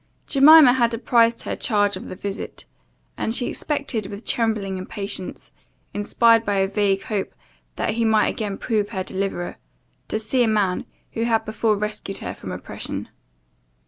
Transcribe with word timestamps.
Jemima 0.25 0.73
had 0.73 0.95
apprized 0.95 1.43
her 1.43 1.55
charge 1.55 1.95
of 1.95 2.07
the 2.07 2.15
visit, 2.15 2.65
and 3.17 3.35
she 3.35 3.45
expected 3.45 4.07
with 4.07 4.25
trembling 4.25 4.77
impatience, 4.79 5.51
inspired 5.93 6.43
by 6.43 6.55
a 6.55 6.67
vague 6.67 7.03
hope 7.03 7.35
that 7.75 7.91
he 7.91 8.03
might 8.03 8.29
again 8.29 8.57
prove 8.57 8.89
her 8.89 9.03
deliverer, 9.03 9.57
to 10.07 10.17
see 10.17 10.41
a 10.41 10.47
man 10.47 10.85
who 11.11 11.21
had 11.25 11.45
before 11.45 11.75
rescued 11.75 12.17
her 12.17 12.33
from 12.33 12.51
oppression. 12.51 13.09